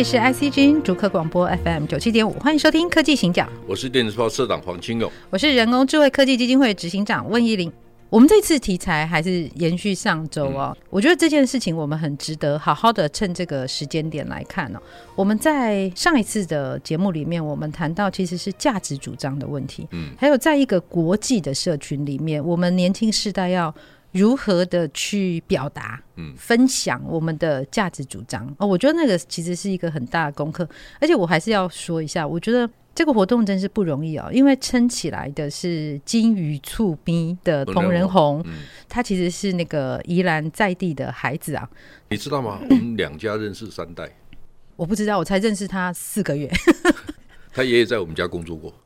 [0.00, 3.46] 里是 ICG 主客广播 FM 九七点五，欢迎收听《科技行讲》。
[3.68, 7.70] 我是电子报社长黄清勇，我是人工智慧科技基金会执行长温怡玲。
[8.08, 14.80] 我们这次题材还是延续上周哦，嗯、我觉得这件事情我们很值得好好的趁这个时间点来看哦。
[15.14, 23.74] 我们在上一次的节目里面，我们谈到其实是价值主张的问题，嗯，还有在一个国际的社群里面，我们年轻世代要。
[24.12, 28.66] 如何的去表达、嗯，分享我们的价值主张哦？
[28.66, 30.68] 我觉得那个其实是一个很大的功课，
[31.00, 41.70] 而且我还是要说一下，我觉得这个活动真是不容易哦，因为撑起来的是金鱼厝边的同仁红，嗯，他其实是那个宜兰在地的孩子啊，
[42.08, 42.60] 你知道吗？
[42.68, 44.10] 我们两家认识三代，
[44.74, 46.50] 我不知道，我才认识他四个月，
[47.54, 48.76] 他爷爷在我们家工作过啊。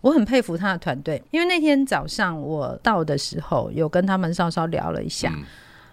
[0.00, 5.42] 我很佩服他的团队，因为那天早上我到的时候，有跟他们稍稍聊了一下，嗯、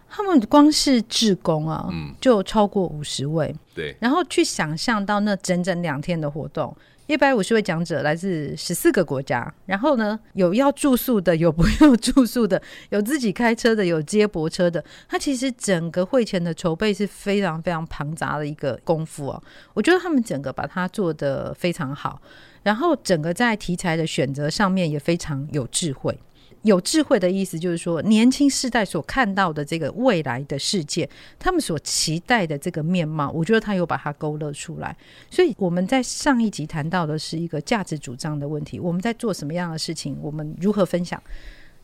[0.10, 3.56] 他们光是志工啊，嗯、就超过五十位。
[3.74, 6.76] 对，然后去想象到那整整两天的活动，
[7.08, 14.84] 一百五十位讲者来自十四个国家，然后呢，有要住宿的，有不用 住宿的，有自己开车的，有接驳车的。
[15.10, 19.44] 他其实整个会前的筹备是非常非常庞杂的一个功夫哦。
[19.74, 22.22] 我觉得他们整个把它做得非常好。
[22.64, 26.18] 然后整个在题材的选择上面也非常有智慧，
[26.64, 34.96] 有智慧的意思就是说，年轻世代所看到的这个未来的世界，他们所期待的这个面貌，我觉得他有把它勾勒出来。
[35.30, 41.22] 所以我们在上一集谈到的是一个价值主张的问题，我们在做什么样的事情，我们如何分享？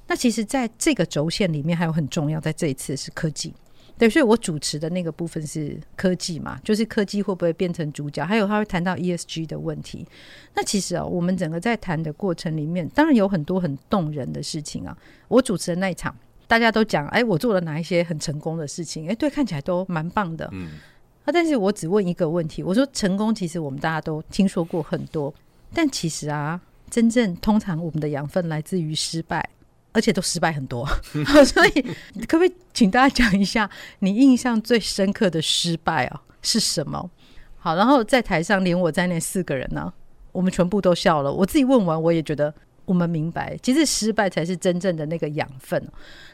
[0.08, 3.54] 那其实在这个轴线里面还有很重要，在这一次是科技。
[4.00, 8.26] 对，所以我主持的那个部分是科技嘛，就是科技会不会变成主角？
[8.26, 10.08] 还有他会谈到 ESG 的问题。
[10.56, 14.98] 那其实啊，我们整个在谈的过程里面，当然有很多很动人的事情啊。
[15.28, 16.16] 我主持的那一场，
[16.48, 19.10] 大家都讲，哎，我做了哪一些很成功的事情？
[19.10, 20.50] 哎，对，看起来都蛮棒的。
[20.54, 20.80] 嗯。
[21.26, 25.34] 啊，但是我只问一个问题，我说成功其实我们大家都听说过很多，
[25.74, 29.50] 但其实啊，真正通常我们的养分来自于失败。
[29.92, 30.88] 而且都失败很多，
[31.46, 31.82] 所以
[32.28, 33.70] 可不可以请大家讲一下
[34.00, 37.10] 你印象最深刻的失败啊是什么？
[37.58, 39.92] 好，然后在台上连我在内四个人呢、
[40.32, 41.34] 我们全部都笑了。
[41.34, 42.54] 我自己问完，我也觉得
[42.86, 45.86] 我们明白，其实失败才是真正的那个养分。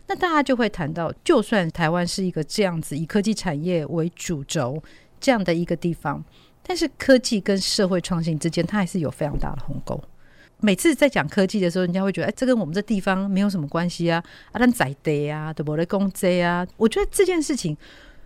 [0.07, 4.83] 那大家就会谈到，就算台湾是一个这样子以科技产业为主轴
[5.19, 6.23] 这样的一个地方，
[6.61, 9.99] 但是科技跟社会创新之间，它还是有非常大的鸿沟。
[10.61, 15.85] 每次在讲科技的时候，人家会觉得，哎，这跟我们这地方没有什么关系啊，啊，咱在地啊，对不对？
[15.85, 17.77] 公贼啊，我觉得这件事情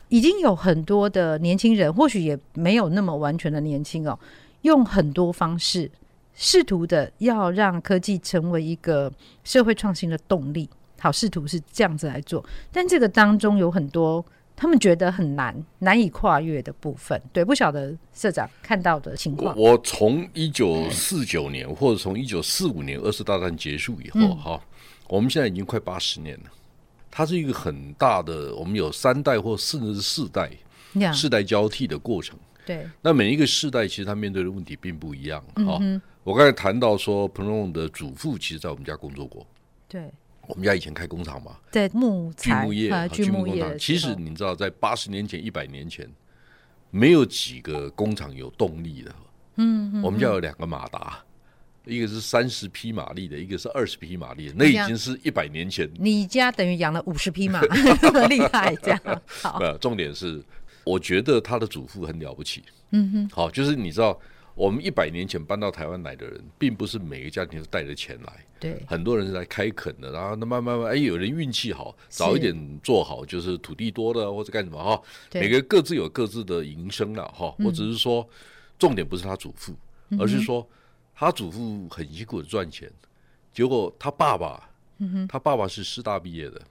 [0.07, 4.17] 已经有很多的年轻人，或许也没有那么完全的年轻哦，
[4.61, 5.89] 用很多方式
[6.35, 9.11] 试图的要让科技成为一个
[9.43, 10.69] 社会创新的动力，
[10.99, 14.25] 好，试图是这样子来做，但这个当中有很多。
[14.59, 19.57] 他们觉得很难、难以跨越的部分，对，不晓得社长看到的情况。
[19.57, 24.61] 我从一九四九年，或者从一九四五年二次大战结束以后，哈、嗯，
[25.07, 26.43] 我们现在已经快八十年了。
[27.09, 30.51] 它是一个很大的，我们有三代或甚至是四代、
[31.13, 32.37] 世代交替的过程。
[32.65, 35.41] 对，那每一个世代其实他面对的问题并不一样。
[35.55, 39.47] 哈、嗯，我刚才谈到说，彭荣的祖父其实在我们家工作过。
[39.87, 40.11] 对。
[40.49, 43.77] 我们家以前开工厂嘛，对木锯木业、锯木工厂。
[43.77, 46.09] 其实你知道，在八十年前、一百年前，
[46.89, 49.15] 没有几个工厂有动力的。
[49.57, 51.19] 嗯，我们家有两个马达，
[51.85, 54.55] 一个是三十匹马力的，一个是二十匹马力的。
[54.57, 55.87] 那已经是一百年前。
[55.99, 57.61] 你家等于养了五十匹马，
[58.27, 59.77] 厉害，这样好。
[59.77, 60.43] 重点是，
[60.83, 62.63] 我觉得他的祖父很了不起。
[62.89, 64.19] 嗯哼，好，就是你知道。
[64.59, 75.01] 我们一百年前搬到台湾来的人，并不是每个家庭都带着钱来，对，很多人是来开垦的，然后那慢慢慢，哎，有人运气好，早一点做好，就是土地多的或者干什么哈，
[75.31, 77.55] 每个各自有各自的营生了哈。
[77.59, 78.27] 我只是说，
[78.77, 79.73] 重点不是他祖父，
[80.19, 80.67] 而是说
[81.15, 82.91] 他祖父很辛苦的赚钱，
[83.53, 84.69] 结果他爸爸，
[85.29, 86.61] 他爸爸是师大毕业的，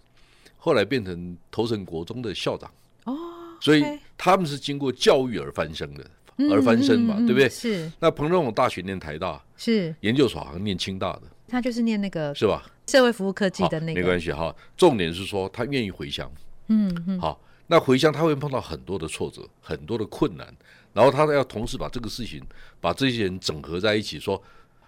[0.58, 2.70] 后来变成头城国中的校长。
[3.04, 3.16] 哦，
[3.62, 3.82] 所以
[4.18, 6.04] 他们是经过教育而翻身的。
[6.50, 7.48] 而翻身嘛，嗯嗯嗯、对不对？
[7.48, 7.90] 是。
[7.98, 9.94] 那彭荣勇大学念台大，是。
[10.00, 12.70] 研究所好像念清大的，他就是念那个是吧？
[12.86, 14.54] 社会服务科技的那个，没关系哈。
[14.76, 16.30] 重点是说他愿意回乡，
[16.68, 20.46] 嗯嗯，好，那回乡他会碰到很多的挫折，很多的困难，
[20.94, 22.42] 然后他要同时把这个事情，
[22.80, 24.42] 把这些人整合在一起，说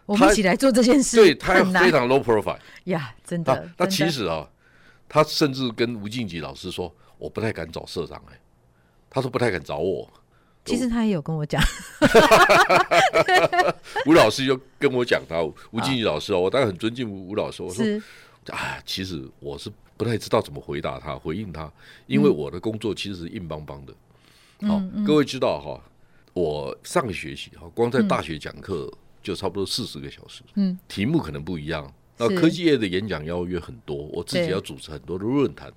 [0.06, 3.69] 我们一起来做这件事，对他要非常 low profile 呀，真的。
[3.76, 4.49] 那其实啊，
[5.08, 8.41] 他甚至跟吴静吉老师说，我不太敢找社长哎，
[9.11, 10.08] 他说不太敢找我。
[10.65, 11.61] 其实他也有跟我讲，
[14.07, 17.62] 吴老师就跟我讲他吴静怡老师哦，我当然很尊敬吴吴老师。
[17.62, 17.85] 我说，
[18.49, 21.73] 啊，其实我是不太知道怎么回答他，回应他，
[22.07, 23.95] 因为我的工作其实是硬邦邦的。
[24.69, 25.83] 好，各位知道哈，
[26.35, 28.93] 我上个学期哈，光在大学讲课
[29.23, 31.91] 就差不多四十个小时，嗯，题目可能不一样。
[32.19, 35.73] 那科技业的演讲邀约很多，我自己要主持很多的论坛，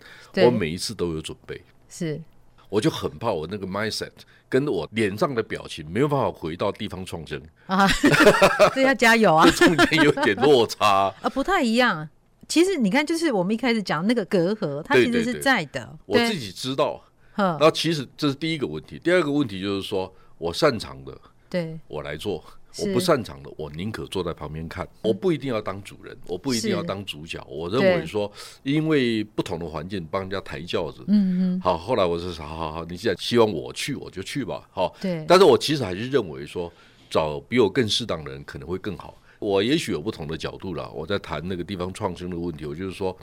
[0.46, 1.62] 我每一次都有准备。
[1.88, 2.22] 是。
[2.70, 4.10] 我就很怕我那个 mindset
[4.54, 7.88] 跟我脸上的表情没有办法回到地方创生啊，
[8.76, 9.50] 这要加油啊！
[9.50, 12.08] 中间有点落差 啊，不太一样。
[12.48, 15.98] 其实你看，就是我们一开始讲那个隔阂，它其实是在的。
[16.06, 17.04] 我自己知道。
[17.36, 21.18] 然后其实这是第一个问题，第二个问题就是说我擅长的，
[21.50, 22.44] 对我来做。
[22.80, 24.88] 我不擅长的，我宁可坐在旁边看。
[25.04, 27.46] 我不一定要当主人，我不一定要当主角。
[27.48, 28.32] 我认为说，
[28.64, 31.04] 因为不同的环境帮人家抬轿子。
[31.08, 31.62] 嗯嗯。
[31.62, 34.68] 好，后来我就说，好好好，你既然希望我去，我就去吧。
[34.72, 34.96] 好。
[35.00, 35.24] 对。
[35.28, 36.72] 但是我其实还是认为说，
[37.10, 39.16] 找比我更适当的人可能会更好。
[39.38, 40.90] 我也许有不同的角度了。
[40.92, 43.16] 我在谈那个地方创生的问题，我就是说，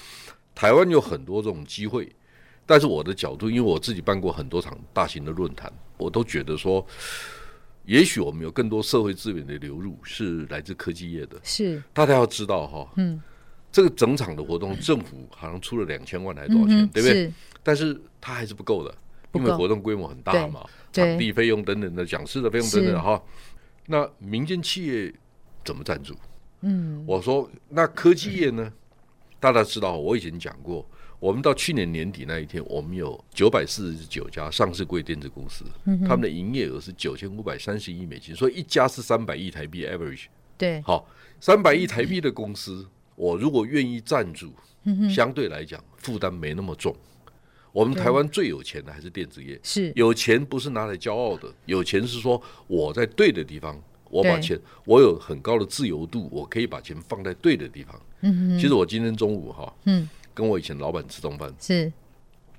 [0.54, 2.08] 台湾有很多这种机会，
[2.64, 6.86] 但是我的角度，因为我自己办过很多场大型的论坛，我都觉得说。
[7.90, 13.20] 也许我们有更多社会资源的流入是来自科技业的，是大家要知道哈，嗯，
[13.72, 17.32] 这个整场的活动政府好像出了两千万还是多少钱，对不对？
[17.64, 18.94] 但是它还是不够的，
[19.32, 23.20] 因为活动规模很大嘛，场地费用等等的，讲师的费用等等哈。
[23.86, 25.12] 那民间企业
[25.64, 26.14] 怎么赞助？
[26.60, 28.72] 嗯，我说那科技业呢？
[29.40, 30.88] 大家知道，我以前讲过。
[31.20, 40.24] 我们到去年年底那一天，我们有九百四十九家上市柜电子公司，嗯、他们的营业额是九千五百三十亿美金，所以一家是三百亿台币 average。
[40.56, 41.06] 对，好，
[41.38, 42.86] 三百亿台币的公司，
[43.16, 44.50] 我如果愿意赞助，
[44.84, 46.96] 嗯、相对来讲负担没那么重。
[47.70, 53.78] 我们台湾最有钱的还是电子业，是有钱不是拿来骄傲的，有钱是说我在对的地方，
[54.08, 58.00] 我把钱，我有很高的自由度，我可以把钱放在对的地方。
[58.22, 60.08] 嗯、其实我今天中午哈，嗯。
[60.34, 61.92] 跟我以前老板吃中饭，是。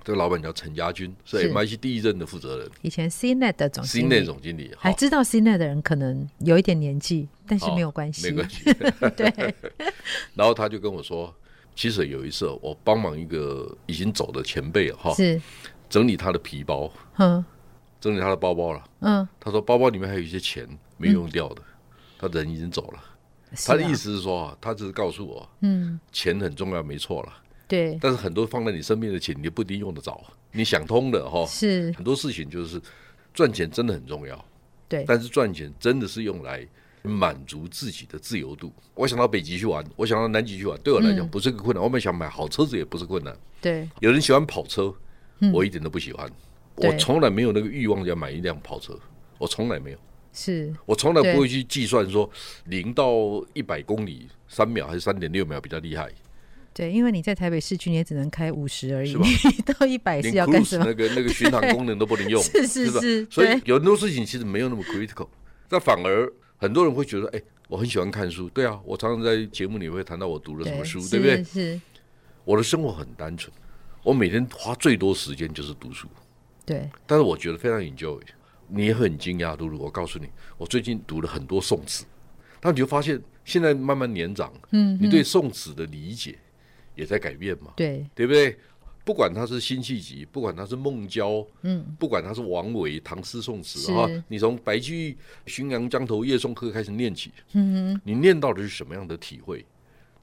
[0.03, 1.53] 这个老板叫陈家军，是。
[1.53, 8.63] MIC 第一任的负责人，以前 CNET 的总经理，CNET 总经理，还知道 CNET 的人可能有一点年纪，但是没有关系，没关系。
[9.15, 9.55] 对，
[10.33, 11.31] 然后他就跟我说，
[11.75, 15.39] 其实有一次我帮忙一个已经走的前辈哈，是。
[15.87, 17.45] 整理他的皮包，嗯，
[17.99, 21.61] 整理他的包包了，嗯，他说包包里面还有一些钱没用掉的，
[22.17, 23.03] 他人已经走了，
[23.67, 27.33] 他的意思是说，他只是告诉我，嗯，钱很重要，没错了。
[27.71, 30.21] 对，但是很多放在你身边的钱，你不一定用得着。
[30.51, 32.81] 你想通了哈，是很多事情就是
[33.33, 34.45] 赚钱真的很重要。
[34.89, 36.67] 对，但是赚钱真的是用来
[37.01, 38.73] 满足自己的自由度。
[38.93, 41.81] 我想到北极去玩，我想到南极去玩，对我来讲不是个困难。
[41.81, 43.33] 我们想买好车子也不是困难。
[43.61, 44.93] 对，有人喜欢跑车，
[45.53, 46.29] 我一点都不喜欢。
[46.75, 48.99] 我从来没有那个欲望要买一辆跑车，
[49.37, 49.97] 我从来没有。
[50.33, 52.29] 是我从来不会去计算说
[52.65, 53.13] 零到
[53.53, 56.11] 一百公里三秒还是三点六秒比较厉害。
[56.73, 59.23] 对，因为你在台北市区，你也只能开五十而已， 吧
[59.77, 60.85] 到一百是要干什么？
[60.85, 65.27] 那个那个巡航功能都不能用， 是是是，所以有很多事情其实没有那么 critical。
[65.69, 71.43] 那反而很多人会觉得，哎，我很喜欢看书，对啊，我常常在节目里会谈到我读了什么书，对，对不对？
[71.43, 71.81] 是。
[72.45, 73.53] 我的生活很单纯，
[74.03, 76.07] 我每天花最多时间就是读书。
[76.65, 76.89] 对。
[77.05, 78.19] 但是我觉得非常 enjoy。
[78.73, 82.05] 你也很惊讶，露露，我告诉你，我最近读了很多宋词，
[82.61, 86.37] 但你就发现现在慢慢年长，嗯，你对宋词的理解。
[87.01, 88.55] 也在改变嘛，对对不对？
[89.03, 95.11] 不管他是辛弃疾，不管他是孟郊，嗯，不管他是王维，唐诗宋词哈，你从白居易
[95.47, 99.65] 《浔阳江头夜送客》开始念起，嗯哼，你念到的是什么样的体会？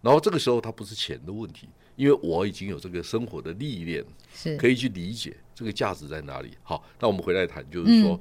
[0.00, 6.56] 然后这个时候，它不是钱的问题，因为我已经有这个生活的历练，是可以去理解这个价值在哪里。
[6.62, 8.18] 好，那我们回来谈，就是说，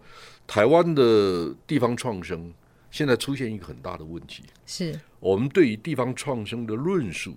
[0.47, 2.51] 台湾的地方创生
[2.89, 7.35] 现在出现一个很大的问题，是我们对于地方创生的论述。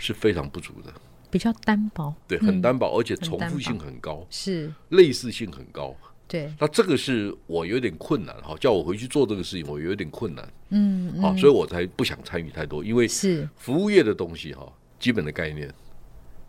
[0.00, 0.92] 是非常不足的，
[1.30, 4.72] 比较单薄，对，很单薄，嗯、而且重复性很高，是。
[4.88, 5.94] 类似性很高，
[6.26, 6.50] 对。
[6.58, 13.46] 那这个是我有点困难哈，叫我回去做这个事情，我有点困难，嗯，好，所以我才不想参与太多，因为是。
[13.56, 14.66] 服务业的东西哈，
[14.98, 15.70] 基本的概念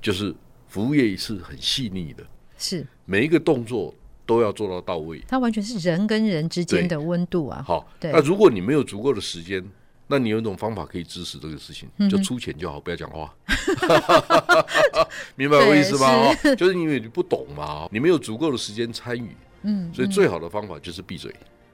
[0.01, 0.33] 就是
[0.69, 2.25] 服务业是很细腻的，
[2.57, 2.87] 是。
[3.03, 3.93] 每一个动作
[4.25, 7.61] 都要做到到位，它完全是人跟人之间的温度啊。
[7.67, 9.61] 好，对那如果你没有足够的时间。
[10.11, 13.33] 那你有一种方法可以支持这个事情，就出钱就好，不要讲话。
[15.35, 16.33] 明白我意思吗？
[16.55, 21.33] 就是因为你不懂嘛，你没有足够的时间参与，嗯，所以最好的方法就是闭嘴。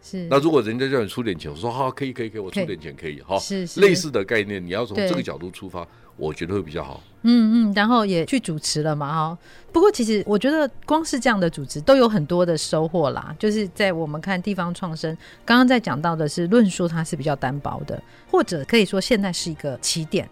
[0.09, 5.85] 是，那如果人家叫你出点钱，我说好，可以，可以，可以，我出点钱可以，哈，是类似的概念，你要从这个角度出发，
[6.15, 7.03] 我觉得会比较好。
[7.23, 9.37] 嗯嗯，然后也去主持了嘛，哈。
[9.73, 13.35] 不过其实我觉得光是这样的主持都有很多的收获啦。
[13.37, 20.29] 就是在我们看地方创生，刚刚在讲到的是论述它是比较单薄的，或者可以说现在是一个起点，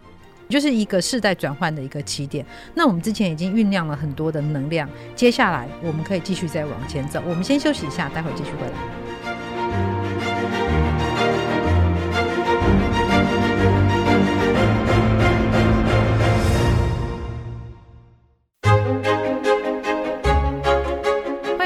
[0.47, 2.45] 就是一个世代转换的一个起点。
[2.73, 7.21] 那我们之前已经酝酿了很多的能量，接下来我们可以继续再往前走。
[7.27, 9.04] 我们先休息一下，待会继续回来。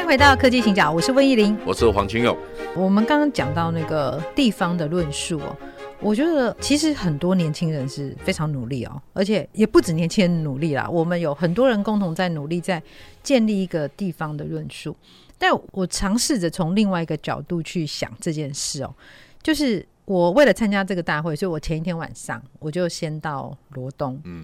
[0.10, 2.36] 回到科技行脚，我是温怡玲，我是黄清勇。
[2.76, 5.56] 我们刚刚讲到那个地方的论述哦，
[6.02, 12.82] 我觉得其实很多年轻人是非常努力哦，而且也不止年轻人努力啦，我们有很多人共同在努力，在
[13.22, 14.98] 建立一个地方的论述。
[15.38, 18.92] 但我尝试着从另外一个角度去想这件事哦，
[19.44, 24.44] 就是我为了参加这个大会，所以我前一天晚上我就先到罗东，嗯，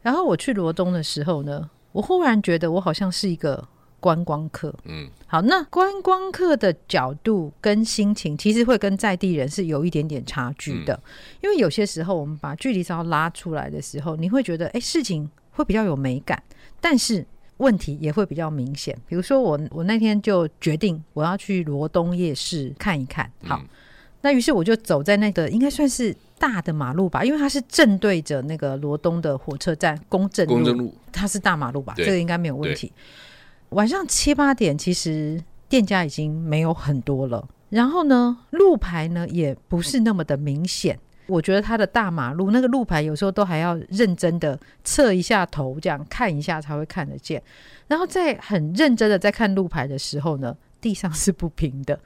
[0.00, 3.68] 然后我去罗东的时候呢，我忽然觉得我好像是一个。
[4.02, 16.42] 观光客，嗯，好，那观光客的角度跟心情，其实会跟在地人是有一点点差距的，嗯、因为有些时候我们把距离稍拉出来的时候，你会觉得，哎、欸，事情会比较有美感，
[16.80, 17.24] 但是
[17.58, 18.98] 问题也会比较明显。
[19.06, 23.68] 比如说我，我我那天就决定我要去罗东夜市看一看，好，嗯、
[24.22, 30.92] 那于是我就走在那个应该算是大的马路吧，因为它是正对着那个罗东的火车站公正路，公正路。
[31.12, 32.90] 它是大马路吧，这个应该没有问题。
[33.72, 37.48] 晚上七八点，其实店家已经没有很多了。
[37.70, 40.98] 然后呢，路牌呢也不是那么的明显。
[41.26, 47.42] 我觉得它的大马路那个路牌有时候都还要认真的侧一下头，这样看一下才会看得见。
[47.86, 51.98] 然后在很认真的在看路牌的时候呢，地上是不平的。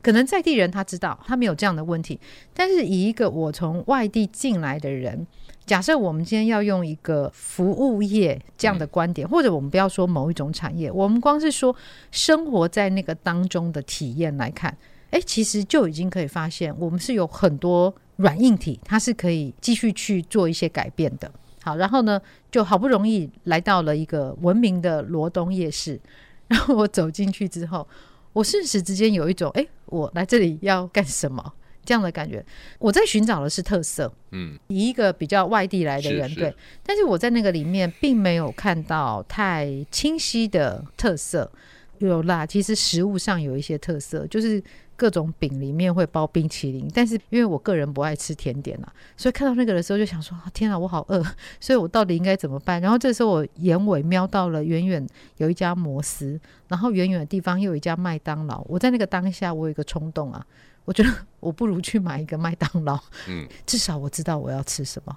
[0.00, 2.18] 可能在地人他知道他没有这样的问题，
[2.54, 5.26] 但是以一个我从外地进来的人。
[5.66, 11.74] 假设我们今天要用一个服务业这样的观点，或者我们不要说某一种产业，我们光是说
[12.10, 14.76] 生活在那个当中的体验来看，
[15.10, 21.30] 哎，其实就已经可以发现，我们是有很多软硬体，它是可以继续去做一些改变的。
[21.62, 26.00] 好，然后呢，就好不容易来到了一个文明的罗东夜市，
[26.48, 27.86] 然后我走进去之后，
[28.32, 31.52] 我瞬时之间有一种，哎，我来这里要干什么？
[31.90, 32.40] 这样的感觉，
[32.78, 34.12] 我在寻找的是特色。
[34.30, 36.54] 嗯，以一个比较外地来的人，对，
[36.84, 41.50] 但是我在那个里面并没有看到太清晰的特色。
[41.98, 44.62] 有啦，其实食物上有一些特色，就是。
[45.00, 51.24] 各种饼里面会包冰淇淋，但是因为我个人不爱吃甜点啊，所以看到那个的时候就想说：天啊，我好饿！
[51.58, 52.78] 所以我到底应该怎么办？
[52.82, 58.62] 然后这时候我眼尾瞄到了远远有一家摩斯，然后远远的地方又有一家麦当劳。
[58.68, 60.46] 我在那个当下，我有一个冲动啊，
[60.90, 65.16] 我觉得我不如去买一个麦当劳，嗯，至少我知道我要吃什么。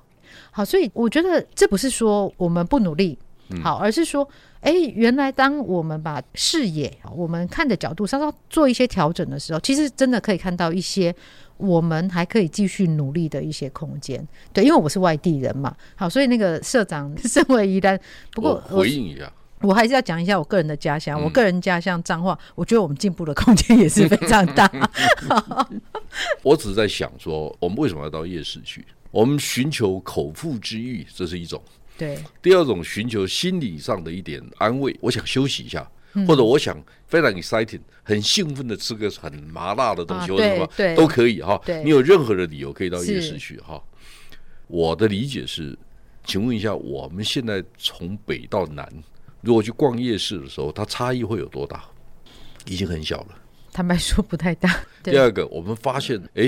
[0.52, 3.18] 好，所以我觉得这不是说我们不努力。
[3.64, 4.28] 好，而是说，
[4.62, 11.14] 哎，原来当我们把视野、我们看的角度稍稍做一些调整的时候，其实真的可以看到一些
[11.58, 14.24] 我们还可以继续努力的一些空间。
[14.54, 18.00] 对，因为我是外地人嘛，好，所以那个社长身为一单，
[18.32, 19.32] 不过回应一下，
[19.64, 24.70] 我还是要讲一下我个人的家乡，我个人家乡彰化，我觉得我们进步的空间也是非常大。
[26.44, 28.86] 我只是在想说，我们为什么要到夜市去？
[29.10, 31.62] 我们寻求口腹之欲，这是一种。
[31.98, 36.76] 对，第二种寻求心理上的一点安慰，我想休息一下，嗯、或者我想
[37.08, 41.62] 非常 exciting，很兴奋的吃个很麻辣的东西，啊、或者什么都可以哈。
[41.84, 43.82] 你有任何的理由可以到夜市去哈。
[44.66, 45.78] 我的理解是，
[46.26, 48.92] 请问一下，我们现在从北到南，
[49.44, 51.84] 如果去逛夜市的时候，它差异会有多大？
[52.66, 53.28] 已经很小了。
[53.72, 54.74] 坦白说，不太大。
[55.04, 56.44] 第二个，我们发现，哎，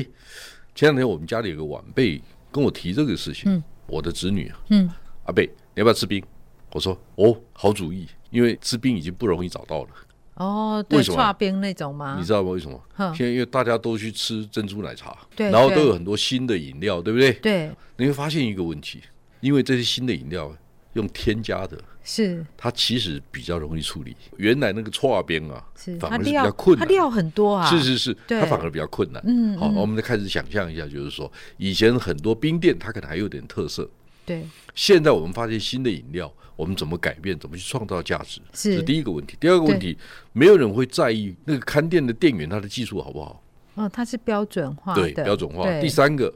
[0.73, 2.21] 前两天我们家里有个晚辈
[2.51, 4.89] 跟我提这个事情，嗯、我的侄女，嗯。
[5.25, 6.23] 阿贝，你要不要吃冰？
[6.71, 9.89] 我说哦，好主意，因为吃冰已经不容易找到了。
[10.35, 11.33] 哦，对，为什么？
[11.33, 12.15] 冰那种吗？
[12.19, 12.51] 你知道吗？
[12.51, 12.81] 为什么？
[13.15, 17.33] 现在因为大家都去吃珍珠奶茶，对，然后都有很多新的饮料，对不对？
[17.33, 17.71] 对。
[17.97, 19.01] 你会发现一个问题，
[19.39, 20.55] 因为这些新的饮料
[20.93, 24.15] 用添加的，是它其实比较容易处理。
[24.37, 27.67] 原来那个剉冰啊，是反而是比较困难，它料很多啊。
[27.67, 29.21] 是是是，它反而比较困难。
[29.25, 33.89] 嗯，好，我们再开始想象一下，就是说以前很多冰店它可能还有点特色。
[34.23, 34.43] 对，
[34.75, 37.37] 现在我们发现新的饮料，我们怎么改变？
[37.37, 38.39] 怎么去创造价值？
[38.53, 39.35] 是，第一个问题。
[39.39, 39.97] 第二个问题，
[40.31, 43.41] 没有人会在意那个看店的店员他的技术好不好？
[43.75, 45.67] 哦，它是标准化，对，标准化。
[45.81, 46.33] 第三个，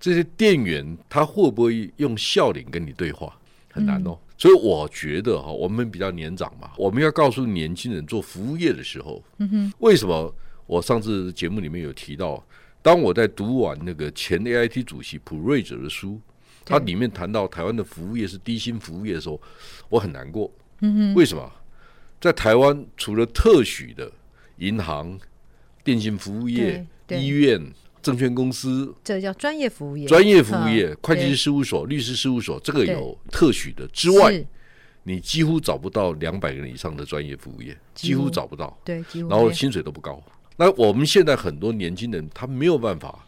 [0.00, 3.36] 这些店员他会不会用笑脸跟你对话？
[3.70, 4.18] 很难哦。
[4.38, 10.32] 所以我觉得哈，我们比较年长嘛，我们要告诉年轻人做服务业的时候，嗯哼，为什么
[10.64, 12.42] 我上次节目里面有提到，
[12.80, 16.20] 当我在读完那个前 AIT 主席普瑞哲的书，
[16.64, 19.42] 他里面谈到台湾的服务业是低薪服务业的时候，
[19.88, 20.48] 我很难过。
[20.82, 21.52] 嗯哼，为什么？
[22.20, 24.10] 在台湾除了特许的
[24.58, 25.18] 银行、
[25.82, 27.60] 电信服务业、医院。
[28.02, 30.06] 证券公司，这叫专业服务业。
[30.06, 34.44] 专业服务业，会计师事务所、律师事务所，这个有特许的之外，
[35.04, 38.78] 你几乎找不到两百个人以上的专业服务业，几乎找不到。
[38.84, 40.22] 对，然后薪水都不高。
[40.56, 43.26] 那我们现在很多年轻人，他没有办法，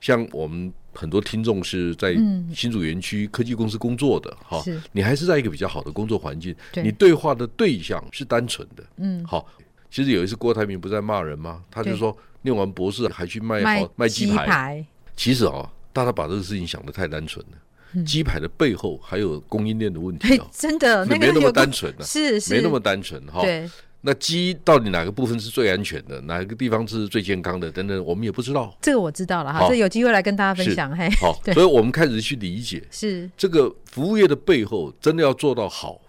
[0.00, 2.14] 像我们很多听众是在
[2.54, 9.46] 新竹园区科技公司工作的，哈，你还是在一个比较好的工作环境，你对话的对象是单纯的，嗯，好。
[9.90, 11.62] 其实有一次郭台铭不是在骂人吗？
[11.70, 12.16] 他就说。
[12.48, 18.02] 念完博士还去卖好卖鸡排，排其实啊，大家把这个事情想的太单纯了。
[18.04, 23.40] 鸡、嗯、排的背后还有供应链的问题、哦、真的那没那么单纯的、啊，是是没那么单纯哈。
[23.42, 23.68] 对，
[24.02, 28.76] 那鸡到底哪个部分是最安全的，哪个地方是最健康的，等等，我们也不知道。
[28.80, 30.94] 这个我知道了哈，这有机会来跟大家分享。
[30.96, 36.00] 嘿，好，所以我们开始去理解，是这个服务业的背后，真的要做到好，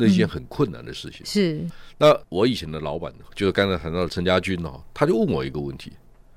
[0.00, 1.26] 那是一件很困难的事情。
[1.26, 1.66] 是。
[1.98, 5.90] 那我以前的老板，就是刚才谈到的陈家军哦，他就问我一个问题，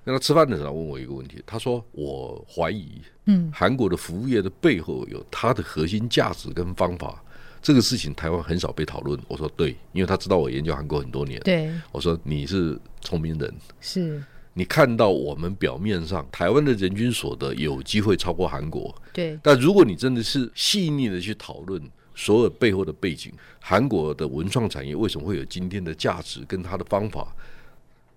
[0.04, 7.24] 跟他吃饭的时候问我一个问题，他说：“我怀疑，嗯，韩国的服务业的背后有它的核心价值跟方法，
[7.62, 14.24] 这个事情台湾很少被讨论。”我说：“对，因为他知道我研究韩国很多年。”对，我说：“你是聪明人，是
[14.56, 21.80] 你看到我们表面上台湾的人均所得有机会超过韩国，对，但如果你真的是细腻的去讨论。”
[22.14, 27.34] 所有背后的背景，韩国的文创产业为什么会有今天的价值跟它的方法？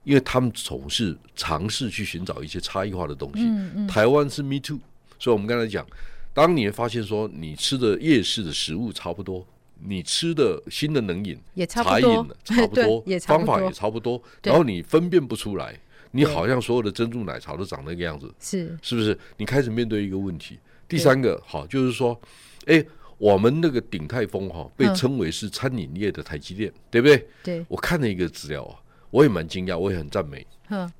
[0.02, 3.42] 因为他们总是尝试去寻找一些差异化的东西。
[3.42, 4.78] 嗯嗯、台湾是 Me Too，
[5.18, 5.86] 所以我们刚才讲，
[6.34, 9.46] 当你发现说你吃的夜市的食物差不多，
[9.82, 15.74] 你吃的新的冷饮也差不多， 差不多，方法也差不多，然后你分辨不出来，
[16.10, 19.18] 你好像所有的珍珠奶茶都长那个样子，是是不是？
[19.38, 20.58] 你开始面对一个问题。
[20.86, 22.20] 第三个好，就是说，
[22.66, 22.84] 哎。
[23.18, 27.26] 我们那个鼎泰丰哈被称为是餐饮业的台积电，对不对？
[27.42, 27.64] 对。
[27.68, 28.76] 我看了一个资料啊，
[29.10, 30.46] 我也蛮惊讶，我也很赞美。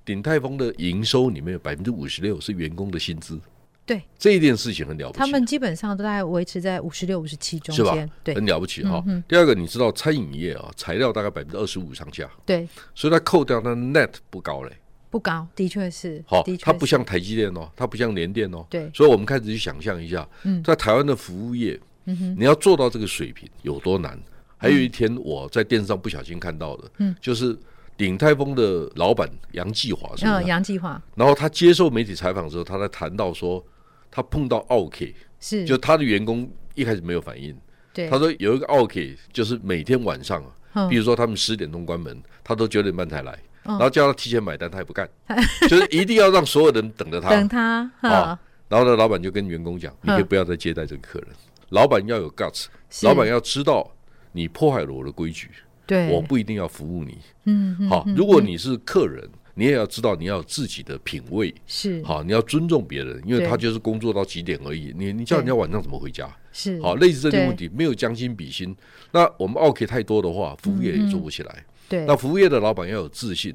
[0.05, 3.41] 鼎泰丰的营收里面有百分之五十六是员工的薪资。
[3.85, 4.01] 对。
[4.17, 5.19] 这一件事情很了不起。
[5.19, 8.09] 他们基本上都在维持在五十六、五十七中间？
[8.23, 9.05] 对，很了不起哈。
[9.27, 12.31] 第二个，你知道餐饮业啊，材料大概百分之二十五上下。
[12.47, 12.69] 对。
[12.95, 14.73] 所以它扣掉，它 net 不高嘞。
[15.11, 16.23] 不高，的确是。
[16.27, 18.65] 好，它不像台积电哦，它不像联电哦。
[18.71, 18.91] 对。
[18.95, 21.81] 所以我们开始去想象一下，嗯在台湾的服务业。
[22.05, 24.19] 你要做到这个水平有多难？
[24.57, 27.55] 还有一天我在电视上不小心看到的，嗯，就是
[27.99, 30.43] 鼎泰丰的老板杨继华，是吧？
[30.43, 31.01] 杨继华。
[31.15, 33.63] 然后他接受媒体采访的时候，他在谈到说，
[34.11, 37.55] 他碰到奥 K，，是，就他的员工一开始没有反应，
[37.93, 40.43] 对，他说有一个奥 K，，就是每天晚上，
[40.89, 45.07] 比如说他们十点钟关门，他都九点半才来，然后叫他提前买单，他也不干，
[45.69, 48.39] 就是一定要让所有人等着他， 等他，啊，
[48.69, 51.29] 然后呢，老板就跟员工讲，你可以不要再接待这个客人。
[51.75, 52.67] 老板要有 guts，
[53.03, 53.91] 老板要知道
[54.31, 55.51] 你破坏了我的规矩，
[55.85, 57.19] 对，我不一定要服务你。
[57.47, 62.01] 嗯，好，如果你是客人，你也要知道你要有自己的品味，是。
[62.05, 64.95] 好，你要尊重别人，因为他就是工作到几点而已。
[64.97, 66.33] 你你叫人家晚上怎么回家？
[66.53, 66.81] 是。
[66.81, 68.75] 好，类似这些问题，没有将心比心。
[69.11, 71.65] 那我们 OK 太多的话，服务业也做不起来。
[71.89, 73.53] 对，那服务业的老板要有自信，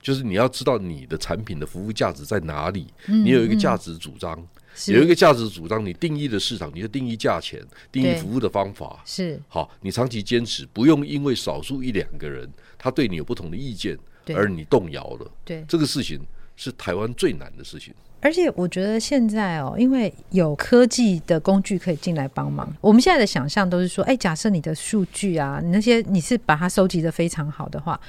[0.00, 4.46] 就是你要知道你的产品的服务价值在哪里，你有一个价值主张。
[4.86, 7.60] 有一个价值主张，你定义的市场，你就定义价钱，
[7.90, 9.68] 定义服务的方法是好。
[9.82, 15.30] 你长期坚持，不用因为少数一两个人他对你有不同的意见，而你动摇了。
[15.44, 16.20] 对，这个事情
[16.56, 17.92] 是台湾最难的事情。
[18.22, 28.00] 而且我觉得现在哦，因为有科技的工具可以进来帮忙，我们现在的想象都是说，哎，假设你的数据啊，你那些你是把它收集的非常好的话。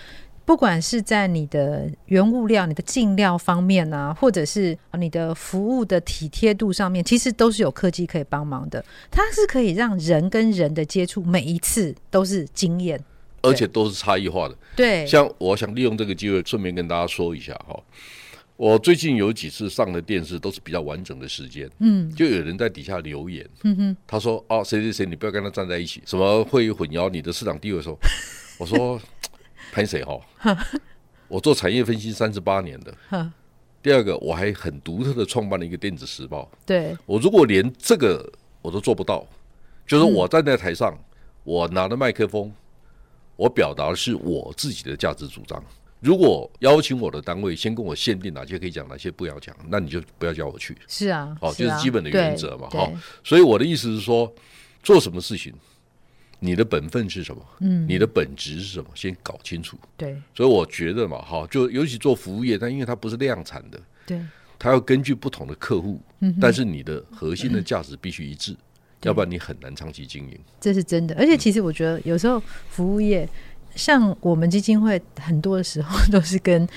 [0.43, 8.83] 不管是在你的原物料、你的进料方面啊，或者是你的服务的体贴度上面，其实都是有科技可以帮忙的。
[9.09, 13.01] 它是可以让人跟人的接触每一次都是经验，
[13.41, 14.57] 而且都是差异化的。
[14.75, 17.79] 对，像我想利用这个机会，顺便跟大家说一下哈，
[18.57, 27.97] 我最近有几次上的电视都是比较完整的时间，嗯，就有人在底下留言，嗯哼，他说哦，谁谁谁，你不要跟他站在一起，什么会混淆你的市场地位的时候，
[28.59, 28.99] 我说。
[29.71, 30.19] 潘谁哈？
[31.27, 33.31] 我做产业分析三十八年的。
[33.81, 36.49] 第二个，我还很独特的创办了一个电子时报。
[36.65, 38.31] 对，我如果连这个
[38.61, 39.25] 我都做不到，
[39.87, 40.95] 就是我站在台上，
[41.43, 42.51] 我拿着麦克风，
[43.35, 45.63] 我表达的是我自己的价值主张。
[45.99, 50.77] 如果邀请我的单位先跟我限定哪些可以讲，哪些不要讲，那你就不要叫我去。
[50.87, 52.85] 是啊，哦，就是基本的原则嘛，哈。
[52.85, 54.31] 对所以我的意思是说，
[54.83, 55.53] 做什么事情，
[56.43, 57.45] 你的本分是什么？
[57.59, 58.89] 嗯，你的本质是什么？
[58.95, 59.77] 先搞清楚。
[59.95, 64.19] 对所以我觉得嘛，哈，就尤其做服务业，但因为它不是量产的，对，
[64.57, 68.53] 它要根据不同的客户，嗯但是你的核心的价值必须一致，
[68.99, 70.39] 对要不然你很难长期经营。
[70.59, 71.13] 这是真的。
[71.15, 73.29] 而且其实我觉得有时候服务业，
[73.75, 76.67] 像我们基金会很多的时候都是跟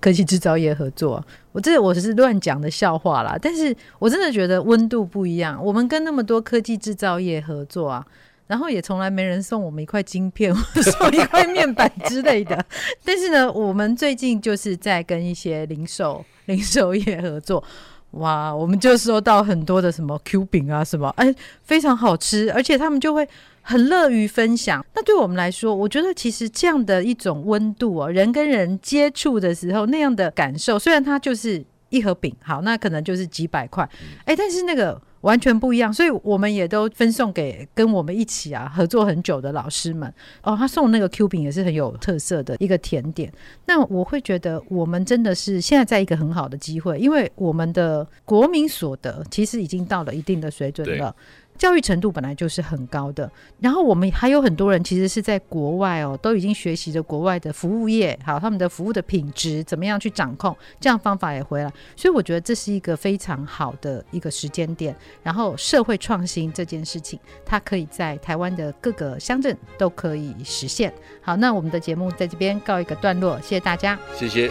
[0.00, 1.26] 科技制造业合作啊。
[1.52, 5.58] 我这我是乱讲的笑话啦，但是我真的觉得温度不一样。
[5.64, 8.06] 我们跟那么多科技制造业合作啊。
[8.46, 12.62] 然后也从来没人送我们一块晶片 或者送一块面板之类的，
[13.04, 17.64] 但是呢，我们最近就是在跟一些零售零售业合作，
[18.12, 23.26] 哇，我们就收到很多的什么 Q 饼啊什么，哎，非常好吃，而且他们就会
[23.62, 24.84] 很乐于分享。
[24.94, 33.88] 那对我们来说，我觉得其实这样的一种温度哦，人跟人接触的时候那样的感受，虽然它就是一盒饼，好，那可能就是几百块，
[34.26, 35.00] 哎，但是那个。
[35.24, 40.54] 完全不一样，所以我们也都分送给跟我们一起啊合作很久的老师们哦。
[40.54, 43.32] 他送那个 Q 饼也是很有特色的一个甜点。
[43.64, 51.16] 那我会觉得我们真的是现在在一个很好的机会，因为我们的国民所得其实已经到了一定的水准了。
[51.56, 64.94] 教育程度本来就是很高的，然后我们还有很多人其实是在国外哦，都已经学习了国外的服务业，好，他们的服务的品质怎么样去掌控，这样方法也回来，所以我觉得这是一个非常好的一个时间点。
[65.22, 70.92] 然后社会创新这件事情，它可以在台湾的各个乡镇都可以实现。
[71.22, 74.50] 好，那我们的节目在这边告一个段落，谢谢大家，谢谢。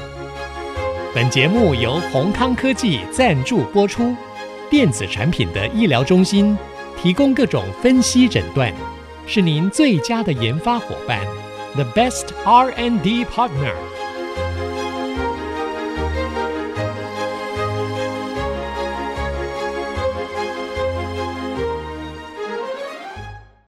[1.14, 4.16] 本节目由宏康科技赞助播出，
[4.70, 6.58] 电子产品的医疗中心。
[7.02, 8.74] 提供各种分析诊断，
[9.28, 11.20] 是您最佳的研发伙伴
[11.76, 13.74] ，The best R&D partner。